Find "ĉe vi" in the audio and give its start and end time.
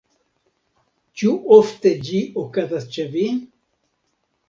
2.97-3.31